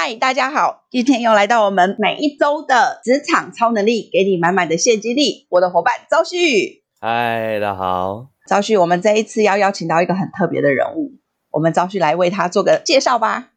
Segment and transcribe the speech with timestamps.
[0.00, 5.48] 嗨，大家好，今天又来到我们每一周的职场超能力，给你满满的现金力。
[5.50, 11.14] 我的伙伴赵旭，嗨，大家好，赵旭，我们这一次要邀请到一个很特别的人物，
[11.50, 13.50] 我们赵旭来为他做个介绍吧。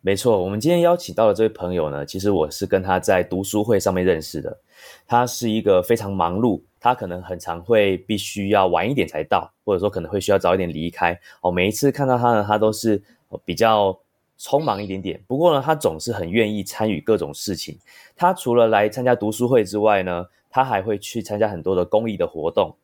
[0.00, 4.60] 没错，我们今天邀请到的这位朋友呢，其实我是跟他在读书会上面认识的。
[5.06, 11.20] 他是一个非常忙碌，他可能很常会必须要晚一点才到，或者说可能会需要早一点离开。
[11.42, 13.02] 哦，每一次看到他呢，他都是
[13.44, 13.94] 比较。
[14.42, 17.78] 匆忙一点点，不过呢，他总是很愿意参与各种事情。
[18.16, 22.74] 他除了来参加读书会之外呢，他还会去参加很多的公益的活动。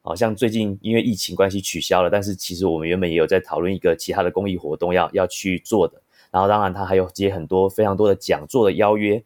[0.00, 6.00] 好像最近因为疫情关系取消了，但是其实我们原本也有在讨论一个其他的公益活动要要去做的。
[6.30, 9.22] 然后当然他还有接很多非常多的讲座的邀约。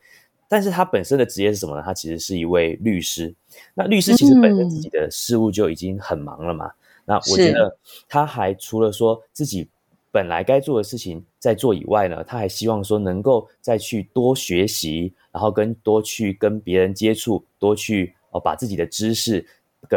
[0.49, 1.83] 但是他本身的职业是什么呢？
[1.85, 3.33] 他其实是一位律师。
[3.75, 6.73] 那律师其实本身自己的事务就已经很忙了嘛。
[7.05, 7.79] 那我觉得
[8.09, 9.69] 他还除了说自己。
[10.17, 19.47] 本来该做的事情在做以外呢，他还希望说能够再去多学习，然后跟多去跟别人接触，多去哦把自己的知识，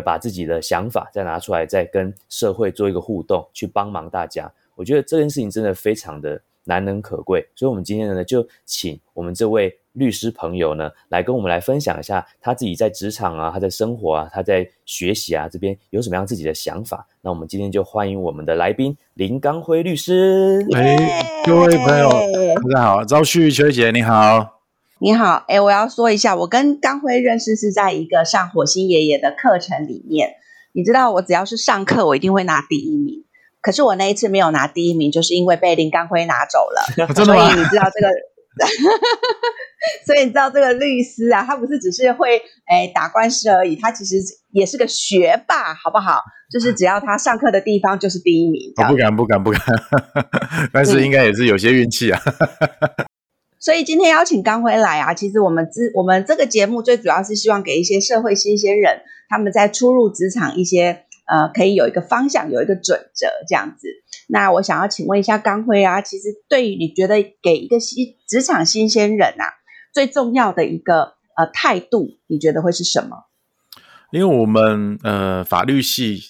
[0.03, 4.51] 把自己的想法再拿出来，再跟社会做一个互动，去帮忙大家。
[4.75, 6.41] 我觉得这件事情真的非常的。
[6.65, 17.07] 难能可贵，所以，我们今天呢，就请我们这位律师朋友呢，来跟我们来分享一下他自己在职场啊，他在生活啊，他在学习啊，这边有什么样自己的想法。
[17.21, 20.65] 那我们今天就欢迎我们的来宾林刚辉律师。
[20.73, 22.09] 哎，各位朋友，
[22.71, 24.61] 大家好，赵旭秋姐你好，
[24.99, 25.43] 你好。
[25.47, 30.35] 哎，我要说一下，我跟刚辉认识是在一个上火星爷爷的课程里面。
[30.71, 33.25] 你知道，我只要是上课，我一定会拿第一名。
[33.59, 37.05] 可是我那一次没有拿第一名，就是因为被林刚辉拿走了。
[37.13, 38.07] 所以你知道这个，
[40.05, 42.37] 所以你知道这个律师啊，他不是只是会
[42.69, 44.17] 诶打官司而已，他其实
[44.51, 46.21] 也是个学霸，好不好？
[46.51, 48.73] 就是只要他上课的地方就是第一名。
[48.77, 49.61] 我不敢，不敢，不敢。
[50.73, 52.19] 但是应该也是有些运气啊。
[53.59, 61.05] 所以今天邀请刚辉来啊，其实我们之我们这个节目最主要是希望给一些社会新鲜人，他们在初入职场一些。
[61.31, 63.87] 呃，可以有一个方向，有一个准则这样子。
[64.31, 69.57] 那我想要请问一下刚辉啊，其实对于你觉得给一个新职场新鲜人啊，
[69.91, 73.25] 最重要的一个呃态度，你觉得会是什么？
[74.11, 76.21] 因为我们呃法律系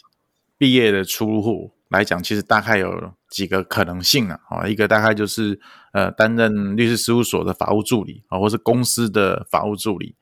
[0.58, 4.40] 毕业的出户来讲，其实大概有几个可能性啊。
[4.50, 5.60] 啊，一个大概就是
[5.92, 10.16] 呃担任律师事务所的法务助理啊，或是公司的法务助理。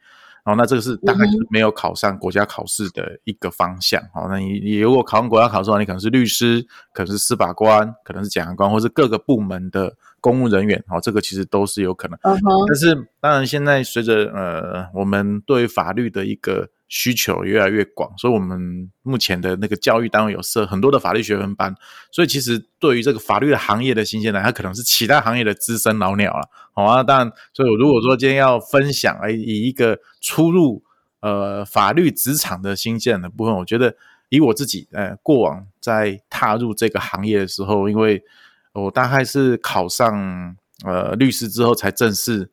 [0.48, 4.02] 哦，那这个是大概就是没有考上国家考试的一个方向。
[4.14, 10.82] 好，那你你如果考上国家考试的话，你可能是律师，可能是司法官，可能是检察官，或是各个部门的公务人员。
[10.88, 12.18] 好，这个其实都是有可能。
[12.24, 21.76] 但是当然，现在随着呃我们对法律的一个需求越来越广，所以我们目前的那个教育单位有设很多的法律学分班，
[22.12, 27.04] 所以其实对于这个法律的行业的新鲜人，他可能是其他行业的资深老鸟了，好啊。
[27.04, 30.82] 当然，所以如果说今天要分享，哎，以一个初入
[31.20, 33.94] 呃法律职场的新鲜的部分，我觉得
[34.30, 38.24] 以我自己呃过往在踏入这个行业的时候，因为
[38.72, 40.56] 我大概是考上
[40.86, 42.50] 呃律师之后才正式。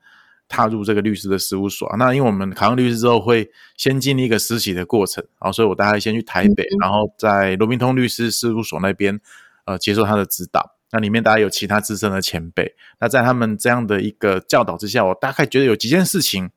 [0.48, 9.20] 踏入这个律师的事务所，那因为我们考上律师之后会先经历一个实习的过程，然后所以我大概先去台北，然后在罗宾通律师事务所那边
[9.64, 10.72] 呃接受他的指导。
[10.92, 16.50] 那里面大概有其他资深的前辈，那在他们这样的一个教导之下，我大概觉得有几件事情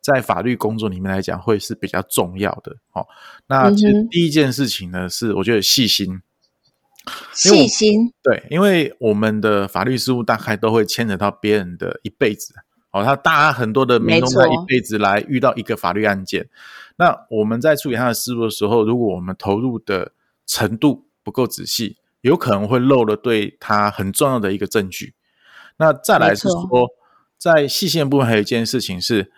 [0.00, 2.76] 在法律工作里面来讲会是比较重要的。
[2.92, 3.06] 哦，
[3.46, 6.22] 那其实第一件事情呢是我觉得细心，
[7.34, 12.54] 细心对，因为我们的法律事务大概都会牵扯到别人的一辈子。
[12.94, 16.48] 哦，他大家很多的民众他一辈子来遇到一个法律案件，
[16.94, 20.12] 那我们在处理他的事务的时候，如果我们投入的
[20.46, 25.14] 程度不够仔细，有可能会漏了对他很重要的一个证据。
[25.78, 26.88] 那再来是说，
[27.36, 29.32] 在细线部分还有一件事情是，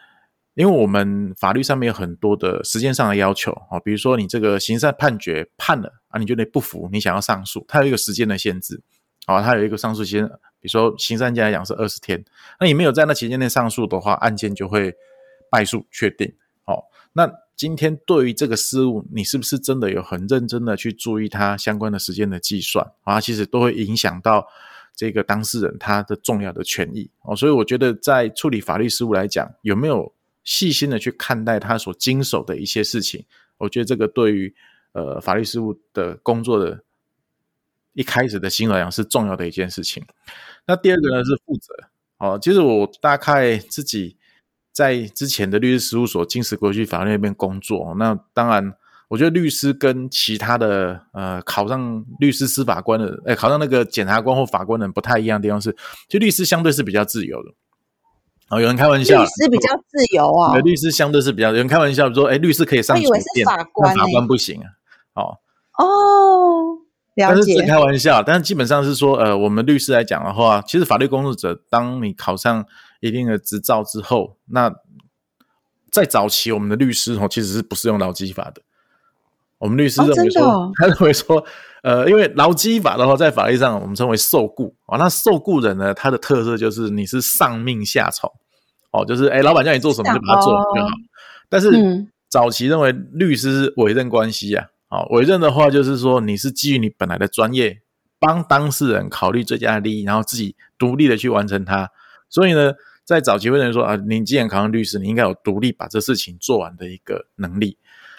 [0.53, 8.83] 因为我们法律上面有很多的时间上的要求啊，比如说你这个刑事判决判了啊，你觉得不服，你想要上诉，它有一个时间的限制
[9.25, 10.31] 啊，它有一个上诉时间。
[10.67, 12.25] 比如说，刑事案件来讲是二十天，
[12.59, 14.93] 那你没有在那期间内上诉的话，案件就会
[15.49, 16.35] 败诉确定。
[16.65, 23.21] 好，那今天对于这个事务，你是不是真的有很认真的去注意它相关的时间的计算啊？
[23.21, 24.45] 其实都会影响到
[24.97, 27.37] 这个当事人他的重要的权益哦。
[27.37, 33.25] 所以我觉得，在处理法律事务来讲，有没有细心的去看待他所经手的一些事情？
[33.59, 34.53] 我觉得这个对于
[34.95, 36.83] 呃法律事务的工作的
[37.97, 40.05] 一开始的新来讲是重要的一件事情。
[40.67, 41.75] 那第二个呢是负责
[42.19, 44.17] 哦，其实我大概自己
[44.71, 47.95] 在之前的律师事务所金石国际法律那边工作。
[47.99, 48.75] 那当然，
[49.09, 55.75] 我觉得律师跟其他的呃考上律师司法官的，哎，考上那个检察官或法官的人不太一样的地方是，
[56.09, 57.51] 就律师相对是比较自由的
[58.51, 63.65] 哦，有人开玩笑，律师比较自由啊、律师相对是比较，有人开玩笑说，哎，律师可以上我以为是酒店，法
[64.13, 64.69] 官不行啊。
[65.15, 65.39] 哦，
[65.79, 66.86] 哦，了
[67.17, 72.67] 但是解是，开玩笑，但是基本上是说，呃，我们律师来讲的话，其实法律工作者，当你考上
[73.01, 74.71] 一定的执照之后，那
[75.91, 78.61] 在早期我们的律师哦，其实是不适用劳基法的。
[79.59, 81.43] 我们律师哦认为说， 他认为说，
[81.83, 88.31] 呃，因为劳基法的话，在法律上我们称为受雇啊、哦，那受雇人呢，他的特色就是你是上命下从，
[88.91, 90.89] 哦，就是哎，老板叫你做什么就把它做完就好。
[91.49, 97.83] 但是、嗯早期认为律师是委任关系啊，好、委任的话就是说你是基于你本来的专业，
[98.19, 101.91] 帮当事人考虑最佳的利益，然后自己独立的去完成它。
[102.29, 102.73] 所以呢，
[103.05, 107.79] 在早期会认为说啊，你既然考上律师，你应该有独立把这事情做完的一个能力。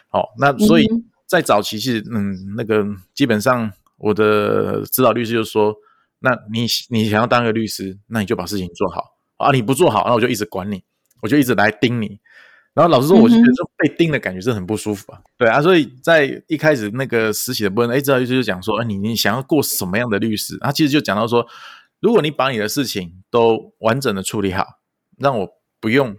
[0.09, 0.85] 好、那所以
[1.25, 5.75] 在早期是嗯，那个基本上我的指导律师就说，
[6.19, 10.83] 那你你想要当个律师，那你就把事情做好啊，你不做好，那我就一直管你，
[11.21, 12.19] 我就一直来盯你。
[12.77, 15.19] 然后老实说，我就觉得这被盯的感觉是很不舒服啊。
[15.35, 20.55] 对啊，所以在一开始那个实习的部分，哎，指导律师就讲说，哎，你你想要过什么样的律师？
[20.61, 21.47] 他其实就讲到说，
[21.99, 24.63] 如果你把你的事情都完整的处理好，
[25.17, 26.15] 让我不用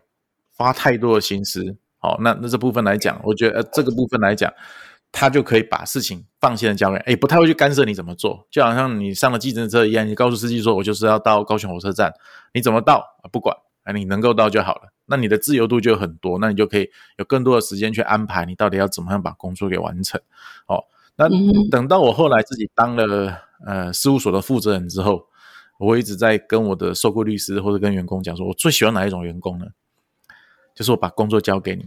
[0.56, 4.52] 花太多的心思，好，那那这部分来讲，我觉得、呃、这个部分来讲，
[5.12, 12.12] 他就可以把事情放心的交给，哎，不太会去干涉你怎么做，就好像你上了计程车一样，你告诉司机说，我就是要到高雄火车站，
[12.52, 12.96] 你怎么到？
[13.22, 13.30] 啊？
[13.30, 13.56] 不管，
[13.88, 14.92] 啊，你能够到就好了。
[15.06, 20.20] 那你的自由度就很多，那你就可以有更多的时间去安排你到底要怎么样把工作给完成。
[20.66, 20.84] 哦，
[21.16, 21.26] 那
[21.70, 25.26] 等到我后来自己当了呃事务所的负责人之后，
[25.78, 29.68] 我一直在跟我的受雇律师或者跟员工讲说，我最喜欢哪一种员工呢？
[30.74, 31.86] 就是我把工作交给你，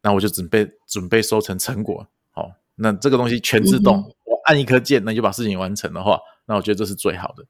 [0.00, 2.08] 那我就准备准备收成成果。
[2.32, 4.10] 哦，那这个东西全自动，
[4.44, 7.44] 按一颗键，那就把事情完成的话，那我觉得这是最好的。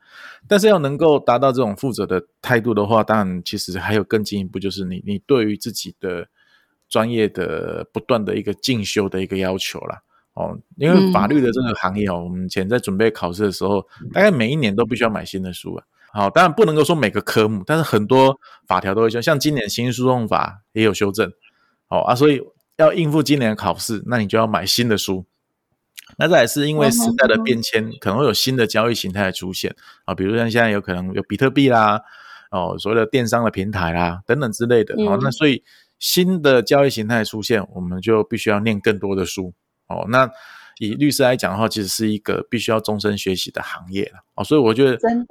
[0.48, 6.26] 但是要能够达到这种负责的态度的话，当然其实还有更进一步，就是你你对于自己的
[6.88, 10.02] 专业的不断的一个进修的一个要求啦。
[10.34, 13.80] 哦，因为法律的这个行业哦，我们以前在准备考试的时候，
[14.12, 15.84] 大概每一年都必须要买新的书啊。
[16.12, 21.32] 好，当然不能够说每个科目，但是很多法条都会修，像今年刑事诉讼法也有修正。
[21.86, 22.40] 好啊，所以
[22.76, 25.24] 要应付今年的考试，那你就要买新的书。
[26.18, 29.74] 那再也是因为时代的变迁，可能会有新的交易形态的出现
[30.04, 32.00] 啊，比如像现在有可能有比特币啦，
[32.50, 34.94] 哦，所谓的电商的平台啦等等之类的。
[34.94, 35.62] 哦，嗯那所以
[35.98, 39.54] 新的交易形态出现，我们就必须要念更多的书。
[39.88, 40.30] 哦，那
[40.78, 44.24] 以律师来讲的话，其实是一个必须要终身学习的行业了。
[44.34, 45.26] 哦，所以我觉得真的，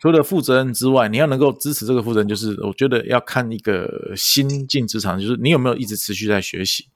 [0.00, 6.86] 除了负责任之外，你要能够支持这个负责任，就是我觉得要看一个新进职场，就是你有没有一直持续在学习。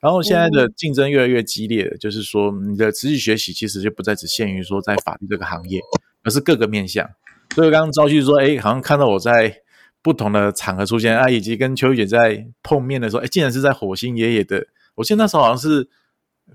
[0.00, 5.80] 然后现在的竞争越来越激烈了，就是说你的持续学习其实就不再只限于说在法律这个行业，
[6.22, 7.08] 而是各个面向。
[7.54, 9.62] 所以刚刚昭旭说，哎，好像看到我在
[10.02, 14.66] 不同的场合出现啊，以及跟秋雨姐在碰面的时候，哎，竟然是在火星爷爷的，
[14.96, 15.88] 我记得那时候好像是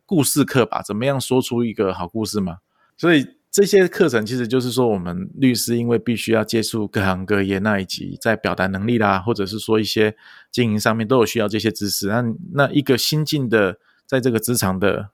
[0.06, 2.58] 故事课吧，怎么样说出一个好故事嘛？
[2.96, 10.16] 所以这些课程其实就是说，我们律师因为必须要接触各行各业，那以及在表达能力啦，或者是说一些
[10.50, 12.08] 经营上面都有需要这些知识。
[12.08, 15.10] 那那一个新进的在这个职场的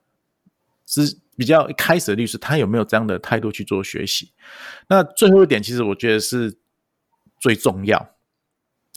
[0.85, 4.31] 之比较一开始的律师，他有没有这样的态度去做学习？
[4.87, 6.59] 那最后一点，其实我觉得是
[7.39, 8.15] 最重要。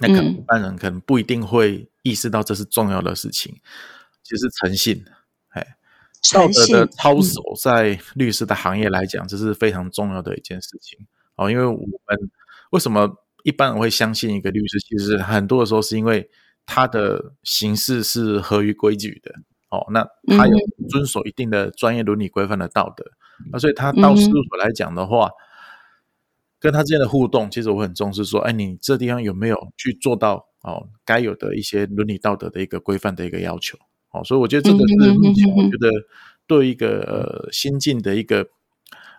[0.01, 3.59] 那可能一般人可能不一定会意识到这是重要的事情，
[4.23, 5.03] 其实诚信。
[6.33, 11.51] 哎，道德的操守在律师的行业来讲，这是非常重要的一件事情哦。
[11.51, 12.31] 因为我们
[12.71, 14.79] 为什么一般人会相信一个律师？
[14.81, 16.31] 其实很多的时候是因为
[16.67, 19.35] 他的行事是合于规矩的
[19.71, 20.57] 哦，那他有
[20.89, 23.05] 遵守一定的专业伦理规范的道德，
[23.51, 25.31] 那所以他到事务所来讲的话，
[26.59, 33.79] 跟他之间的互动，其实我很重视说，哎，你这地方有没有去做到哦该有的一些伦理道德的一个规范的一个要求？
[34.11, 35.91] 哦，所以我觉得这个是目前我觉得
[36.47, 38.49] 对一个呃新进的一个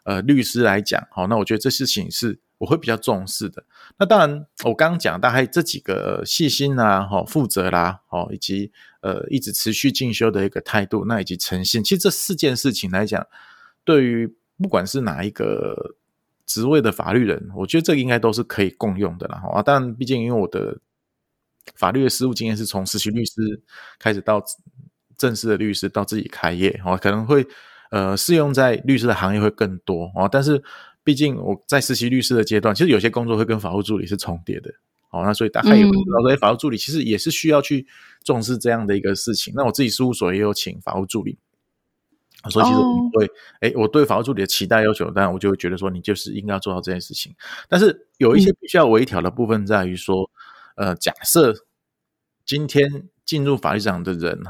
[0.04, 3.64] 呃律师来讲，好、那我觉得这事情是我会比较重视的。
[3.98, 8.72] 那当然，我刚刚讲大概这几个细心啊、哈、负责啦、哦，以及
[9.02, 13.26] 呃一直持续进修的一个态度，那以及诚信，其实这四件事情来讲，
[13.84, 15.96] 对于不管是哪一个
[16.46, 19.42] 职位的法律人，我觉得这个应该都是可以共用的啦。
[19.54, 20.78] 啊，但毕竟因为我的
[21.76, 23.62] 法律的实务经验是从实习律师
[23.98, 24.44] 开始到
[25.18, 27.46] 正式的律师到自己开业哦，可能会
[27.92, 30.30] 呃适用在律师的行业会更多哦。
[30.32, 30.62] 但是
[31.04, 34.72] 毕竟我在实习律师的阶段，其实有些工作会跟法务助理是重叠的
[35.12, 35.24] 哦。
[35.26, 37.88] 那所以大概也会知道说，哎、法务助理其实也是需要去
[38.24, 39.54] 重视这样的一个事情。
[39.56, 41.38] 那我自己事务所也有请法务助理。
[42.50, 47.36] 所以其实我会，哎、我对法务助理的期待要求，当然我就会觉得说，你就是应该要做到这件事情。
[47.70, 50.28] 但是有一些必须要微调的部分在于说，
[50.76, 51.54] 呃，假设
[52.44, 54.42] 今天进入法律场的人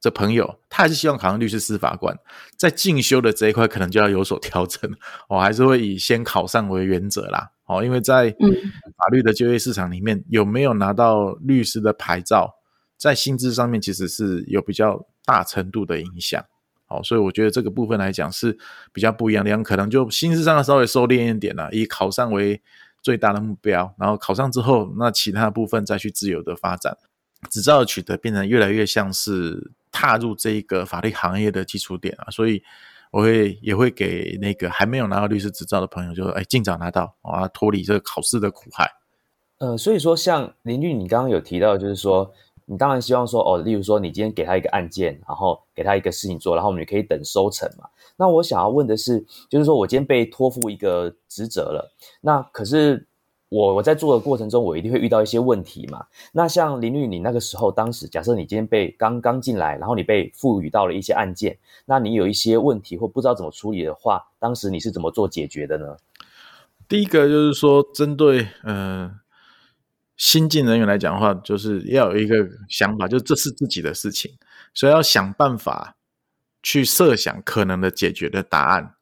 [0.00, 2.16] 这朋友，他还是希望考上律师、司法官，
[2.56, 4.90] 在进修的这一块可能就要有所调整，
[5.28, 7.50] 我还是会以先考上为原则啦。
[7.66, 12.54] 哦，因为在法律的就业市场里面，有没有拿到律师的牌照，
[12.96, 16.42] 在薪资上面其实是有比较大程度的影响。
[16.86, 18.56] 好，所以我觉得这个部分来讲是
[18.92, 22.62] 比较不一样的，可能就薪资上稍微收敛一点了，以考上为
[23.02, 26.96] 最大的目标，然后考上之后，那其他部分再去自由的发展，
[27.50, 32.62] 执照的取得变成越来越像是踏入这一个法律行业的基础点啊，所以。
[33.10, 38.86] 我会也会给那个还没有拿到律师执照的朋友，就说：“哎，尽早拿到啊，脱离这个考试的苦海。”
[39.60, 42.30] 呃，所以说，像林俊，你刚刚有提到，就是说，
[42.66, 47.88] 你当然希望说，哦，例如说，你今天给他一个案件，然后给他一个事情做，然后我们也可以等收成嘛。
[48.18, 51.90] 那我想要问的是，就是说我今天被托付一个职责了，
[52.20, 53.06] 那可是。
[53.50, 56.04] 我我在做的过程中，我一定会遇到一些问题嘛。
[56.32, 65.96] 那像林律，你那个时候，当时假设你今天被刚刚进来，然后你被赋予到了一些案件，那你有一些问题或不知道怎么处理的话，当时你是怎么做解决的呢？
[66.86, 69.10] 第一个就是说，针对呃
[70.16, 72.34] 新进人员来讲的话，就是要有一个
[72.68, 74.32] 想法，就这是自己的事情，
[74.74, 75.96] 所以要想办法
[76.62, 78.94] 去设想可能的解决的答案。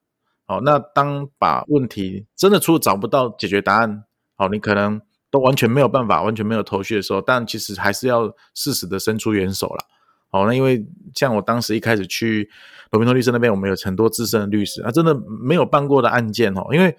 [0.46, 4.04] 哦，那当把问题真的出找不到解决答案。
[4.36, 5.00] 好，你可能
[5.30, 9.84] 都完全没有办法，完全没有头绪的时候，但其实还是要适时的伸出援手了。
[10.28, 12.50] 好，那因为像我当时一开始去
[12.90, 16.66] 罗宾托律师那边，我们有很多资深的律师啊，真的没有办过的案件哦。
[16.72, 16.94] 因为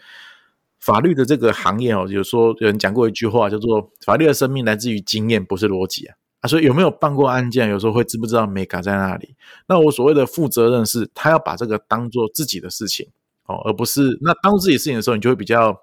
[0.80, 6.16] 法律的这个行业哦，有说有人讲过一句话，叫做“法律的生命来自于经验，不是逻辑”啊。
[6.42, 9.36] 啊，所以有没有办过案件，有时候会知不知道美感在哪里？
[9.68, 13.08] 那我所谓的负责任是，他要把这个当做自己的事情
[13.46, 15.80] 哦，而不是那当自己事情的时候，你就会比较。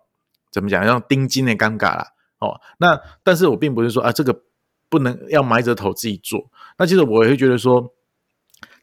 [0.55, 0.87] 怎么讲？
[0.87, 2.13] 像钉金的尴尬啦。
[2.39, 4.43] 哦，那但是我并不是说啊，这个
[4.89, 6.49] 不能要埋着头自己做。
[6.79, 7.93] 那其实我也会觉得说，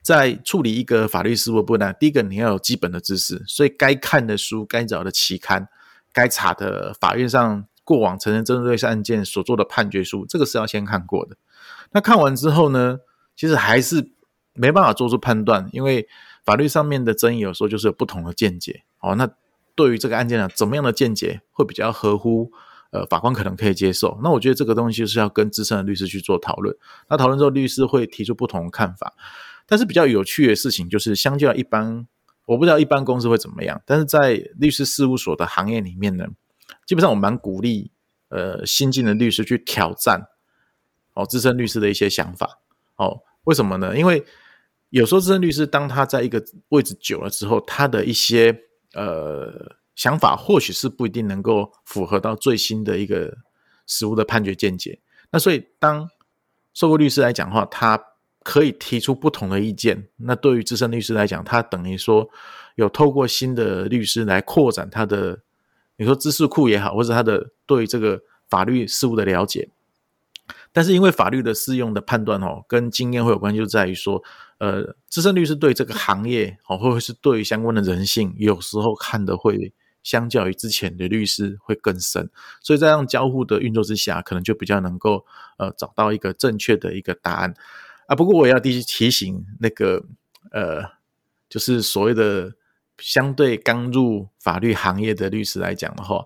[0.02, 1.96] 在处理一个法律事务不难。
[1.98, 5.70] 第一个，你要有基本的知识，所以该看的书、该找的期刊、
[6.12, 11.38] 该查的法院上过往承认针对案件所做的判决书，这个是要先看过的。
[11.92, 13.00] 那看完之后呢，
[13.38, 14.12] 其实还是
[14.54, 16.10] 没办法做出判断，因为
[16.44, 18.84] 法律上面的争议有时候就是有不同的见解。
[19.00, 19.30] 哦，那。
[19.84, 22.52] 对于这个案件呢，怎么样的见解会比较合乎
[22.92, 24.20] 呃法官可能可以接受？
[24.22, 26.76] 那我觉得这个东西是要跟资深的律师去做讨论。
[27.10, 29.14] 那讨论之后，律师会提出不同的看法。
[29.66, 32.06] 但是比较有趣的事情就是，相较一般，
[32.46, 33.82] 我不知道一般公司会怎么样。
[33.86, 36.28] 但是在律师事务所的行业里面呢，
[36.86, 37.92] 基本上我蛮鼓励
[38.30, 40.28] 呃新进的律师去挑战
[41.14, 42.60] 哦资深律师的一些想法。
[42.98, 43.98] 哦，为什么呢？
[43.98, 44.24] 因为
[44.90, 48.54] 有时候资深律师当他在一个位置久了之后，他的一些
[48.94, 53.38] 呃，想法或许是不一定能够符合到最新的一个
[53.88, 55.00] 实务的判决见解。
[55.32, 56.10] 那所以，当
[56.74, 58.02] 受过律师来讲的话，他
[58.44, 60.08] 可以提出不同的意见。
[60.18, 62.30] 那对于资深律师来讲，他等于说
[62.76, 65.42] 有透过新的律师来扩展他的，
[65.98, 69.70] 你说知识库也好，或者他的对这个法律事务的了解。
[70.74, 74.24] 但是因为法律的适用的判断哦，跟经验会有关系，就在于说，
[74.62, 82.30] 呃，资深律师对这个行业哦，或者是对相关的人性，有时候看的会相较于之前的律师会更深，
[82.62, 85.26] 所以在这样交互的运作之下，可能就比较能够
[85.58, 87.56] 呃找到一个正确的一个答案
[88.06, 88.16] 啊。
[88.16, 90.06] 不过我也要提提醒那个
[90.52, 90.84] 呃，
[91.50, 92.54] 就是所谓的
[93.00, 96.24] 相对刚入法律行业的律师来讲的话。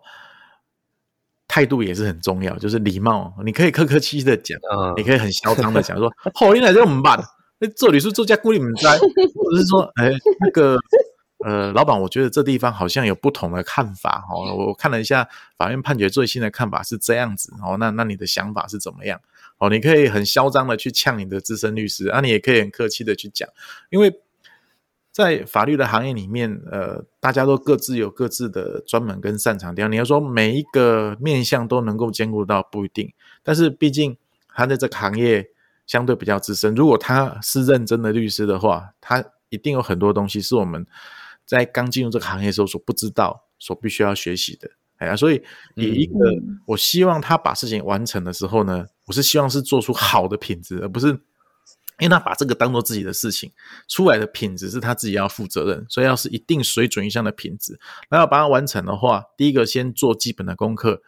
[1.48, 3.34] 态度也是很重要，就是礼貌。
[3.46, 4.60] 你可以客客气气的讲，
[4.98, 7.24] 你可以很嚣张的讲说： “好，原来这么办？
[7.66, 8.98] 那做律师做家雇你们在，
[9.36, 10.78] 或者是说，哎，那个
[11.44, 14.56] 呃，老板，我觉得这地方好像有不同的看法哦。
[14.56, 17.78] 我看了一下法院判决最新的看法是这样子哦。
[17.80, 19.20] 那那你的想法是怎么样？
[19.58, 23.50] 哦，你可以很嚣张的去呛你的资深律师，啊，你也可以很客气的去讲，
[23.90, 24.20] 因为。
[25.16, 29.90] 在法律的行业里面，呃，大家都各自有各自的专门跟擅长地方。
[29.90, 33.14] 你要说每一个面向都能够兼顾到，不一定。
[33.42, 34.18] 但是毕竟
[34.54, 35.52] 他在这个行业
[35.86, 40.86] 相对比较资深，如果他是认真的律师的话，他一定有很多东西是我们
[41.46, 44.70] 在刚进入这个行业时候所不知道、所必须要学习的。
[44.98, 45.44] 哎呀，所以
[45.76, 46.14] 以一个
[46.68, 51.20] 我希望他把事情完成的时候呢，我是希望是做出好的品质，而不是。
[52.00, 53.54] 因为他把这个当做自己的事情，
[53.88, 61.02] 出来的品质是他自己要负责任，所以要是一定水准以上的品质，那要把它完成的话，第一个先做基本的功课，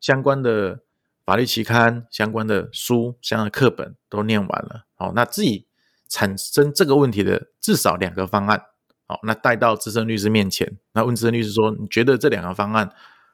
[0.00, 0.82] 相关的
[1.24, 5.66] 法律期刊、相关的书、相关的课本都念完了，好，那自己
[6.08, 8.60] 产生这个问题的至少两个方案，
[9.06, 12.90] 好，那带到资深律师面前，那问资深律师说，你觉得这两个方案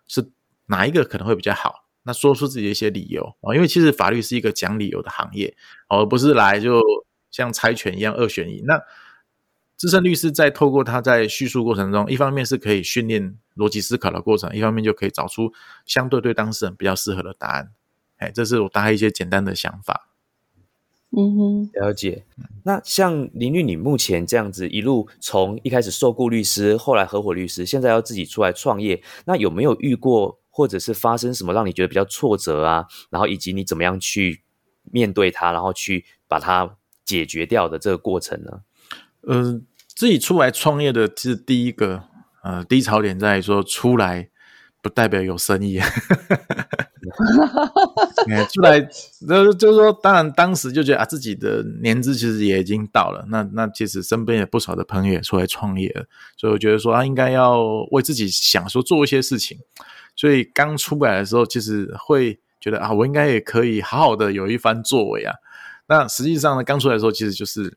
[0.07, 0.31] 是
[0.67, 1.85] 哪一个可能会比较好？
[2.03, 5.57] 那说出自己的一些理由哦，因为其实法律是一个讲理由的行业，
[5.89, 6.81] 而不是来就
[7.31, 8.63] 像猜拳一样二选一。
[8.67, 8.81] 那
[9.77, 15.53] 资深律师在透过他在叙述过程中，一方面是可以训练逻辑思考的过程，一方面就可以找出
[15.85, 17.73] 相对对当事人比较适合的答案。
[18.17, 20.09] 哎，这是我大概一些简单的想法。
[21.17, 22.25] 嗯哼，了解。
[22.65, 32.87] 那像林律，你目前这样子一路从一开始受雇律师，后来合伙律师，现在要自己出来创业，那有没有遇过或者是发生什么让你觉得比较挫折啊？
[33.09, 34.43] 然后以及你怎么样去
[34.83, 38.63] 面对它，然后去把它解决掉的这个过程呢？
[39.29, 42.03] 嗯，自己出来创业的是第一个
[42.43, 44.29] 呃低潮点，在于说出来
[44.83, 45.81] 不代表有生意。
[48.53, 53.25] 出来，就就是说，当然当时就觉得啊，自己的年资其实也已经到了。
[53.29, 56.07] 那那其实身边有不少的朋友也出来创业了，
[56.37, 59.59] 所以我觉得说啊，应该要为自己想说做一些事情。
[60.15, 65.35] 所以刚出来的时候，其实会觉得啊，我应该也可以好好的有一番作为啊。
[65.89, 67.77] 那实际上呢，刚出来的时候，其实就是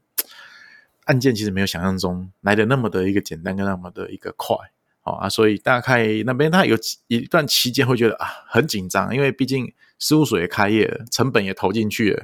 [1.06, 4.56] 案件其实没有想象中来的那么的一个简单，跟那么的一个快。
[5.02, 6.78] 啊，所以大概那边他有
[7.08, 12.24] 一段期间会觉得啊很紧张，因为毕竟事务所也开业了，成本也投进去了，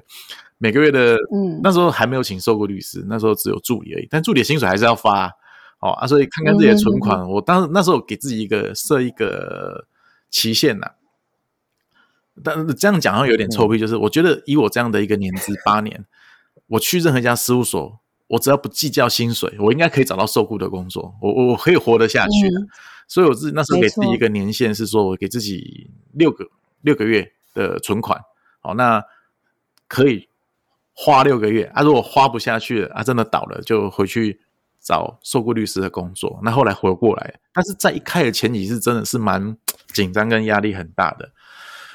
[0.58, 1.60] 每个月的嗯。
[1.62, 5.28] 那时候还没有请受雇律师，那时候只有助理而已，但助理薪水还是要发
[5.80, 9.86] 哦啊，所以看看自己的存款，我当时那时候给自己一个设一个
[10.32, 10.94] 期限呐，
[12.44, 16.06] 但是这样讲好像有点臭屁，就是我觉得以我这样的一个年资八年，
[16.68, 18.00] 我去任何一家事务所。
[18.28, 22.60] 我只要不计较薪水，我应该可以找到受雇的工作，我我我可以活得下去的。
[23.08, 26.50] 所以我自己那时候给自己一个年限，是说我给自己六个
[26.82, 28.22] 六个月的存款，
[28.60, 29.04] 好，那
[29.88, 30.30] 可以
[30.94, 31.82] 花六个月啊。
[31.82, 34.40] 如果花不下去了啊，真的倒了，就回去
[34.80, 36.40] 找受雇律师的工作。
[36.44, 39.58] 那后来活过来，但是在一开始前几次真的是蛮
[39.88, 41.32] 紧张跟压力很大的。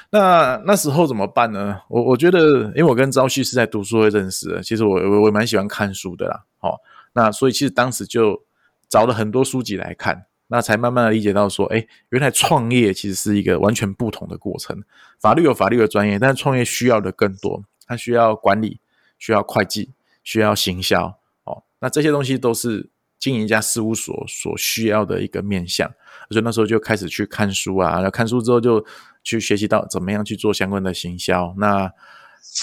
[0.09, 1.79] 那那时候怎么办呢？
[1.87, 6.43] 我我觉得，因为我跟朝旭是在读书会认识的，其实我我我蛮喜欢看书的啦。
[6.59, 6.75] 哦，
[7.13, 8.43] 那所以其实当时就
[8.89, 14.83] 找了很多书籍来看，那才慢慢的理解到说，哎，原来创业其实是一个完全不同的过程。
[15.19, 18.79] 法律有法律的专业，但是创业需要的更多，它需要管理，
[19.17, 19.91] 需要会计，
[20.23, 21.17] 需要行销。
[21.45, 25.89] 哦，那这些东西都是经营一家事务所所需要的一个面向。
[26.29, 28.85] 所以那时候就开始去看书啊，然后看书之后就。
[29.23, 31.53] 去学习到怎么样去做相关的行销。
[31.59, 31.87] 那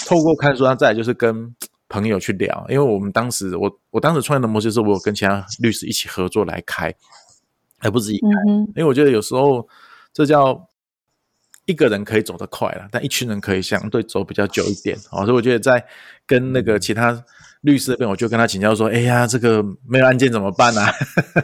[0.05, 1.55] 透过看书，那再来就是跟
[1.87, 2.65] 朋友去聊。
[2.67, 6.93] 因为我们当时，我我当时创业的模式是，我有跟其他律师一起合作来开，
[7.81, 8.27] 而不是自己开。
[8.51, 9.67] 因为我觉得有时候
[10.13, 10.67] 这叫
[11.65, 14.97] 一个人可以走得快了，但一群人可以相对走比较久一点。
[15.11, 15.85] 哦，所以我觉得在
[16.25, 17.23] 跟那个其他。
[17.63, 20.81] 律师那边我就跟他请教说：“哎呀，这个没有案件怎么办呢？”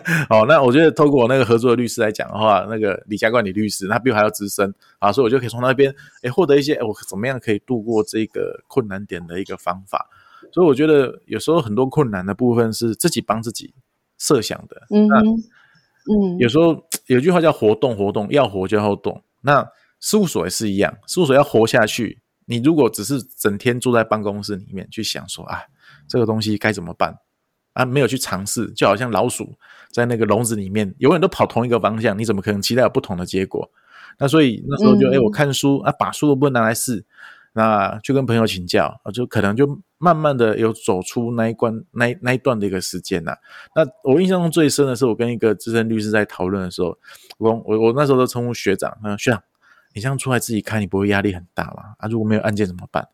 [0.32, 5.94] 哦，那我觉得透过我那个合作的律师来讲的话，那个李家冠李律师，他比我还要资深啊，所以我就可以从那边
[6.24, 10.10] 哎获得一些我怎么样可以度过这个困难点的一个方法。
[10.54, 13.74] 所以我觉得有时候很多困难的部分是自己帮自己
[14.18, 14.84] 设想的。
[14.92, 15.10] 嗯
[16.10, 19.24] 嗯，有时候有句话叫“活动活动，要活就要动”。
[19.42, 19.68] 那
[20.00, 25.64] 事务所也是一样，事务所要活下去，你如果只是整天坐在办公室里面去想说啊。
[26.08, 27.18] 这个东西该怎么办
[27.74, 27.84] 啊？
[27.84, 29.58] 没有去尝试，就好像老鼠
[29.92, 33.72] 在那个笼子里面，永远都跑同一个方向，你怎么可能期待有不同的结果？
[34.20, 37.04] 那所以那时候就哎，我看书啊，把书都不拿来试，
[37.58, 43.34] 那就跟朋友请教啊，就可能就慢慢的有走出那一关那那一段的一个时间呐。
[43.74, 46.98] 那我印象中最深的是，我跟一个资深律师在讨论的时候，
[47.38, 49.42] 我我我那时候都称呼学长，啊，学长，
[49.94, 51.96] 你这样出来自己开，你不会压力很大吗？
[51.98, 53.08] 啊，如果没有案件怎么办？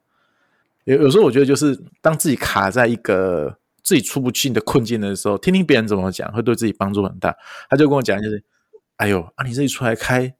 [0.85, 7.37] 有有时候我觉得，就是当自己卡在一个自己出不去的困境的时候，听听别人怎么讲，会对自己帮助很大。
[7.69, 8.43] 他就跟我讲，就是
[8.95, 10.33] 哎呦啊，你自己出来开，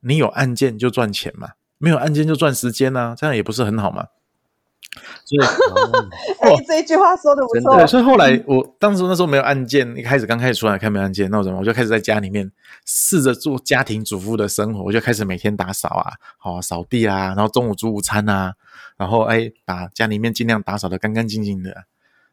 [0.00, 1.50] 你有案件就赚钱嘛，
[1.82, 4.06] 没有案件就赚时间呐，这样也不是很好嘛。
[5.24, 5.40] 所以，
[6.42, 7.76] 哎，这一句话说的不错。
[7.76, 12.52] 对，所以后来我当时那时候没有案件，一开始刚开始出来开没案件，那我怎么我就开始在家里面
[12.86, 18.54] 试着做家庭主妇的生活，我就开始每天打扫啊，好扫地啊，然后中午煮午餐啊，
[18.96, 21.84] 然后哎把家里面尽量打扫的干干净净的。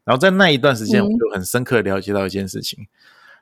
[0.04, 2.88] 然后在那一段时间，我就很深刻了解到一件事情：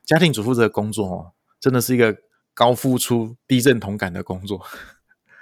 [0.05, 2.15] 家庭主妇这个工作哦，真的是一个
[2.53, 4.61] 高付出、低认同感的工作。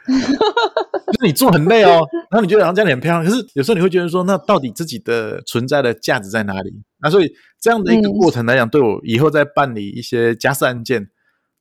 [1.11, 6.83] 就是你做很累哦，然后你觉得好像家里很漂亮，可是有时候你会觉得说，那到底自己的存在的价值在哪里？
[6.99, 11.09] 那所以这样的一个过程来讲，对我以后在办理一些家事案件，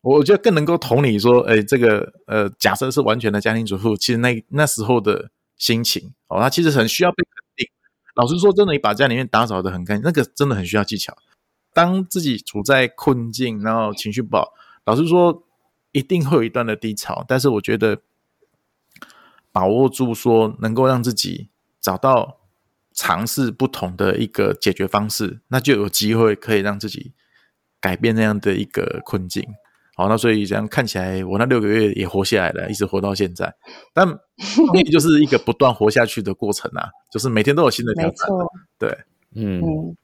[0.00, 7.66] 我觉得更能够同理说，哎，这个呃，假设是完全的家庭主妇，其实那那时候的心情哦，他其实很需要被肯定。
[8.16, 11.14] 老实说，真的，你把家里面打扫的很干净，那个真的很需要技巧。
[11.72, 14.48] 当自己处在困境，然后情绪不好，
[14.86, 15.42] 老实说，
[15.92, 17.98] 一定会有一段的低潮，但是我觉得。
[19.54, 21.48] 把握住说能够让自己
[21.80, 22.38] 找到
[22.92, 27.12] 尝试不同的一个解决方式，那就有机会可以让自己
[27.80, 29.46] 改变那样的一个困境。
[29.94, 33.54] 好，那所以这样看起来，我那六个月也活下来了，一直活到现在。
[33.92, 34.04] 但
[34.36, 38.28] 创业就是一个不断活下去的过程啊， 就是每天都有新的挑战。
[38.76, 38.88] 对，
[39.36, 39.96] 嗯嗯。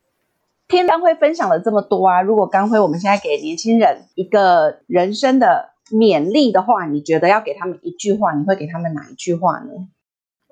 [0.68, 9.88] 听刚辉分享了这么多啊，如果刚辉我们现在给年轻人一个人生的勉励的话，你觉得要给他们一句话，你会给他们哪一句话呢？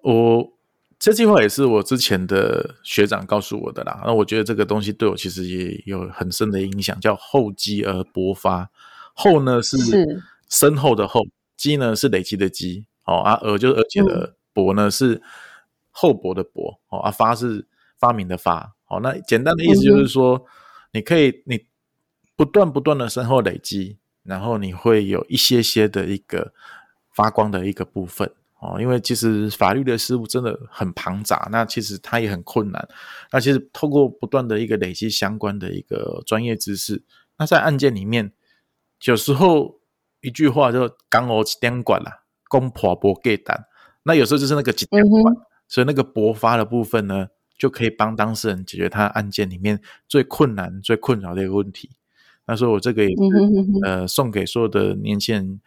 [0.02, 0.52] 我
[0.98, 4.02] 这句话也是我之前的学长告诉我的啦。
[4.04, 8.70] 那我觉得这个东西对我其实也有很深的影响，叫厚积而薄发。
[9.14, 9.76] 厚呢是
[10.48, 11.20] 深厚的厚，
[11.56, 15.20] 积呢是累积的积，哦啊，而就是而且的薄呢是
[15.90, 17.66] 厚薄的薄，哦啊，发是
[17.98, 20.44] 发明的发，哦，那简单的意思就是说，
[20.92, 21.66] 你可以你
[22.36, 23.98] 不断不断的深厚累积，
[24.28, 26.52] 然后你会有一些些的一个
[27.10, 32.88] 发光的一个部分，哦，因为其实法律的事物真的很庞杂，那其实它也很困难，
[33.32, 37.02] 那其实透过不断的一个累积相关的一个专业知识，
[37.38, 38.32] 那在案件里面。
[39.04, 39.78] 有时候
[40.22, 43.66] 一句话就刚我几点管了，公婆不给单。
[44.02, 45.36] 那有时候就是那个几点管，
[45.68, 51.90] 所以那个勃发的部分呢，就可以帮当事人解决他案件里面最困难、最困扰的一个问题。
[52.48, 53.14] 那所以我这个也是
[53.84, 55.60] 呃送给所有的年轻人，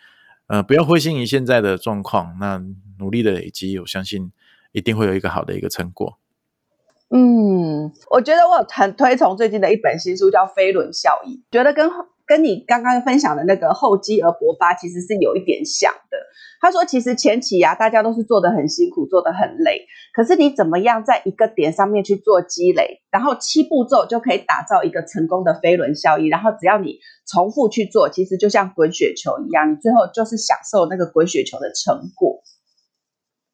[0.48, 2.62] 呃不要灰心于现在的状况，那
[3.00, 4.34] 努力的累积，我相信
[4.74, 6.18] 一定会有一个好的一个成果。
[7.12, 11.90] 嗯，我觉得我很推崇最近的一本新书，叫《飞轮效应》，觉得跟。
[12.24, 16.18] 跟你刚刚分享的那个厚积而薄发，其实是有一点像的。
[16.62, 19.88] 他说，其实前期啊，大家都是做的很辛苦，做的很累。
[20.14, 26.30] 可是你怎么样在一个点上面去做积累，然后七步骤就可以打造一个成功的飞轮效应。
[26.30, 32.44] 然后只要你重复去做，其实就像滚雪球一样，你最后就是享受那个滚雪球的成果。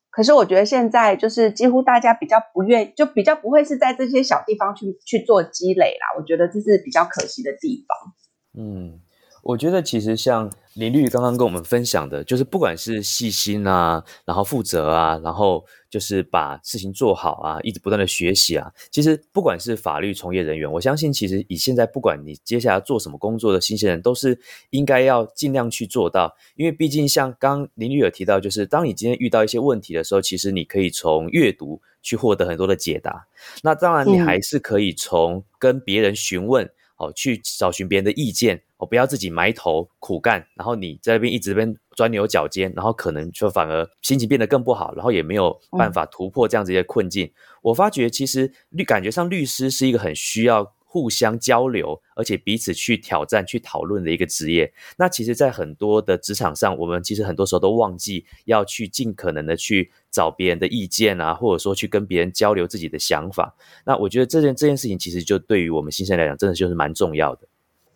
[0.10, 6.18] 可是我觉得现在就是几乎大家比较不愿，就比较不会是在这些小地方去去做积累啦。
[6.18, 8.14] 我觉得这是比较可惜的地方。
[8.60, 9.00] 嗯，
[9.48, 18.70] 我觉得其实像林律刚刚跟我们分享的，就是不管是细心啊，然后负责啊，然后就是把事情做好啊，一直不断的学习啊。
[18.92, 24.38] 其实不管是法律从业人员，我相信其实以现在不管你接下来做什么工作的新鲜人，都是
[24.72, 26.36] 应该要尽量去做到。
[26.58, 33.26] 因为毕竟像刚林律有提到，就是当你今天遇到一些问题的时候，其实你可以从阅读去获得很多的解答。
[33.64, 36.70] 那当然，你还是可以从跟别人询问。
[36.98, 47.32] 哦，去找寻别人的意见，哦，不要自己埋头苦干，然后你在那边一直边钻牛角尖，然后可能就反而心情变得更不好，然后也没有办法突破这样子一些困境。
[47.62, 50.74] 我发觉其实律感觉上律师是一个很需要。
[50.90, 54.74] 互相交流，而且彼此去挑战、去讨论的一个职业。
[54.98, 63.54] 那其实，在很多的职场上，我们其实很多时候都忘记要去尽可能的去找别人的意见啊，或者说去跟别人交流自己的想法。
[63.86, 67.48] 那我觉得这件这件事情，其实就对于我们新生来讲，真的就是蛮重要的。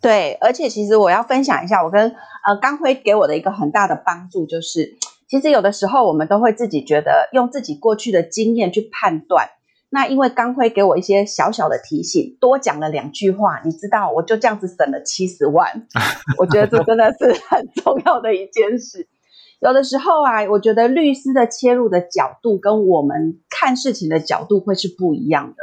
[0.01, 9.49] 对，而且其实我要分享一下，我跟呃刚辉给我的一个很大的帮助，就是其实有的时候我们都会自己觉得用自己过去的经验去判断。
[9.93, 15.86] 那因为刚辉给我一些小小的提醒，多讲了两句话，你知道，我就这样子省了七十万。
[16.39, 19.10] 我觉得这真的是很重要的一件事。
[19.60, 25.56] 有的时候啊，我觉得律师的切入的角度跟我们看事情的角度会是不一样的。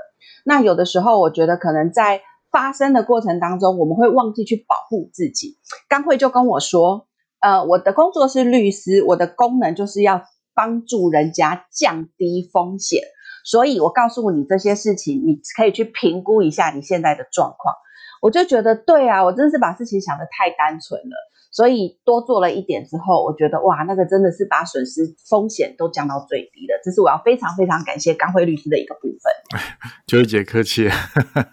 [0.44, 5.56] 那有的时候，我觉得可能在发生的过程当中，我们会忘记去保护自己。
[5.88, 7.06] 刚辉就跟我说，
[7.40, 10.22] 呃，我的工作是律师，我的功能就是要
[10.54, 13.00] 帮助人家降低风险。
[13.44, 17.74] 所以，我告诉你这些事情，你可以去评估一下你现在的状况。
[18.20, 21.16] 我就觉得，对啊，我真是把事情想得太单纯了。
[21.50, 26.78] 所以多做了一点之后，我觉得哇，那个真的是把损失风险都降到最低了。
[26.84, 29.60] 这是我要非常非常感谢刚辉律师的一个部分。
[30.06, 30.88] 秋玉姐客气。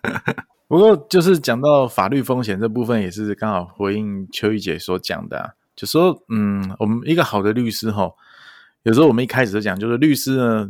[0.68, 8.12] 不过，就是讲到法律风险这部分，也是刚好回应秋玉姐所讲的，就说，嗯，我们一个好的律师哈，
[8.84, 10.68] 有时候我们一开始就讲，就是律师呢。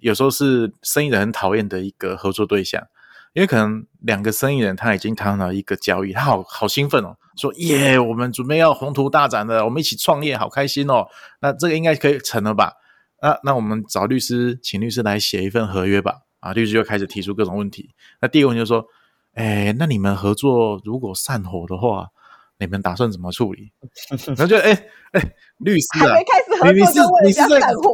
[0.00, 2.82] 有时候是生意人很讨厌的一个合作对象，
[3.32, 11.06] 因为可能两个生意人他已经谈了一个交易，他好好兴奋哦，说耶，我们准备要宏图大展的，我们一起创业，好开心哦。
[11.40, 12.74] 那这个应该可以成了吧？
[13.20, 16.22] 那那我们找律师，请律师来写一份合约吧。
[16.40, 17.90] 啊，律师就开始提出各种问题。
[18.20, 18.84] 那第一个问题就说，
[19.34, 22.06] 哎，那你们合作如果散伙的话，
[22.58, 23.72] 你们打算怎么处理？
[24.36, 24.72] 他就哎
[25.12, 25.20] 哎，
[25.58, 27.90] 律师还没开始合作就问人家散伙，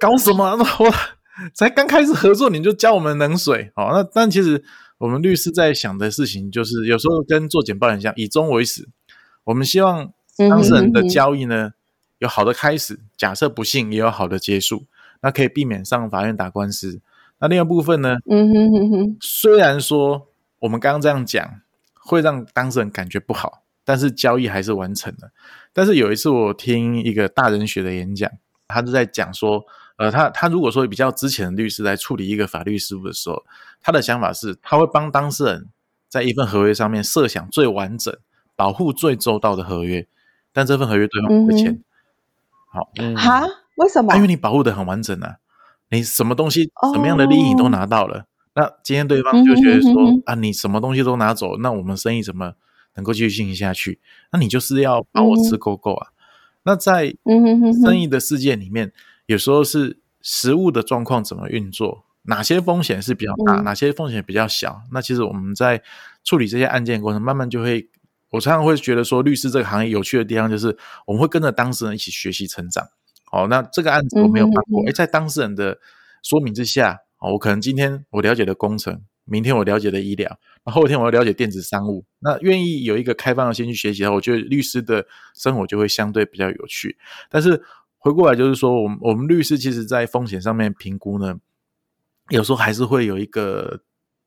[0.00, 0.56] 搞什么？
[0.80, 0.94] 我。
[1.54, 3.90] 才刚开始合作，你就教我们冷水哦？
[3.92, 4.62] 那但其实
[4.98, 8.88] 我们律师在想的事情，就是有时候跟做简报很像，以终为始。
[9.44, 11.72] 我们希望当事人的交易呢，
[12.18, 14.86] 有好的开始，假设不幸也有好的结束，
[15.20, 17.00] 那可以避免上法院打官司。
[17.38, 18.16] 那另外部分呢？
[18.30, 20.28] 嗯哼哼哼，虽然说
[20.60, 21.60] 我们刚刚这样讲
[21.94, 25.30] 会让当事人感觉不好，但是交易还是完成了。
[25.74, 28.30] 但是有一次我听一个大人学的演讲，
[28.66, 29.64] 他就在讲说，
[29.96, 33.44] 呃，他他如果说比较之前的律师来处理一个法律事务的时候，
[33.80, 35.68] 他的想法是他会帮当事人
[36.08, 38.14] 在一份合约上面设想最完整、
[38.54, 40.06] 保护最周到的合约，
[40.52, 41.82] 但这份合约对方不会签。
[42.70, 44.22] 好，嗯哈，为什么啊因？
[44.22, 45.36] 为你保护的很完整啊，
[45.90, 48.26] 你什么东西、哦什么样的利益你都拿到了。
[48.54, 52.52] 那今天对方就觉得说、嗯哼哼哼啊，你什么东西都拿走，那我们生意怎么
[52.94, 54.00] 能够继续进行下去？
[54.30, 56.08] 那你就是要把我吃够够啊。
[56.64, 57.14] 那在
[57.84, 58.92] 生意的世界里面，
[59.26, 64.82] 有时候是实物的状况怎么运作，哪些风险是比较大，嗯哪些风险比较小。
[64.92, 65.82] 那其实我们在
[66.24, 67.88] 处理这些案件过程，慢慢就会，
[68.30, 72.88] 我常常会觉得说，律师这个行业有趣的地方就是，我们会跟着当事人一起学习成长。
[73.32, 75.78] 哦，那这个案子我没有办过，哎、在当事人的
[76.22, 86.96] 说明之下，哦，我可能今天我了解的工程，明天我了解的医疗，那后天我要了解电子商务，那愿意有一个开放的心去学习的话，我觉得律师的生活就会相对比较有趣。
[87.28, 87.60] 但是
[88.06, 91.40] 回过来就是说，我们我们律师其实在风险上面评估呢，
[92.28, 93.80] 有时候还是会有一个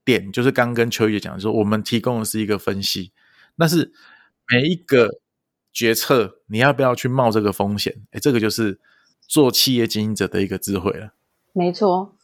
[0.04, 3.14] 点，就是刚刚跟秋叶讲说，我们提供的是一个分析，
[3.58, 3.94] 但是
[4.50, 5.22] 每一个
[5.72, 8.82] 决策你要不要去冒这个风险，哎，这个就是
[9.22, 11.14] 做企业经营者的一个智慧了。
[11.54, 12.18] 没错，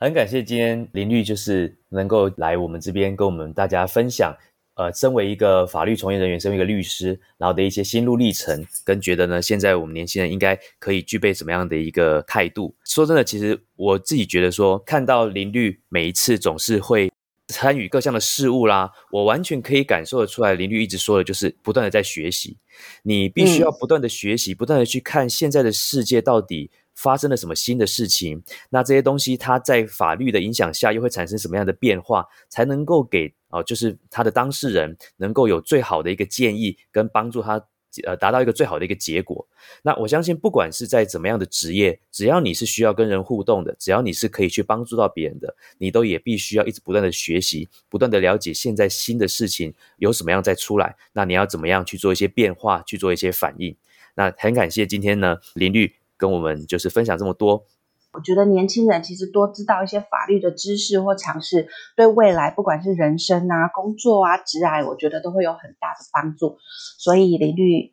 [0.00, 4.34] 很感谢今天林律就是能够来我们这边跟我们大家分享，
[4.76, 12.74] 呃，身为一个法律从业人员，身为一个律师，然后的一些心路历程，跟觉得呢，现在我们年轻人应该可以具备什么样的一个态度。
[12.84, 17.10] 说真的，其实我自己觉得说，看到林律每一次总是会。
[17.48, 20.54] 参与各项的事务啦，我完全可以感受得出来。
[20.54, 22.56] 林律一直说的就是不断的在学习，
[23.04, 28.42] 你必须要不断的学习，不断的去看现在的世界到底发生了什么新的事情。
[28.70, 37.66] 那这些东西它在法律的影响下又会产生什么样的变化，才能够给哦、就是他的当事人能够有最好的一个建议跟帮助他。
[38.04, 39.48] 呃，达到一个最好的一个结果。
[39.80, 50.94] 那我相信，不管是在怎么样的职业，只要你是需要跟人互动的，只要你是可以去帮助到别人的，你都也必须要一直不断的学习，不断的了解现在新的事情有什么样再出来。
[51.14, 53.74] 那你要怎么样去做一些变化，去做一些反应？
[54.14, 57.64] 那很感谢今天呢，林律跟我们就是分享这么多。
[58.12, 66.56] 我觉得年轻人其实多知道一些法律的知识或常识，对未来不管是人生啊、工作啊、职涯，我觉得都会有很大的帮助。
[66.98, 67.92] 所以林律，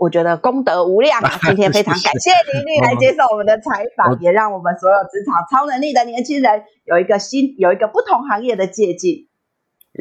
[0.00, 1.38] 我觉得功德无量啊！
[1.46, 9.26] 今天非常感谢林律来接受我们的采访，也让我们所有职场超能力的年轻人有一个新、有一个不同行业的借鉴。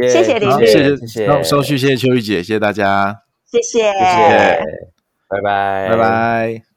[0.02, 4.63] 谢谢林，律谢谢，谢谢，好收续，谢谢秋雨姐，谢谢大家，谢谢，谢谢，
[5.28, 6.68] 拜拜，拜拜。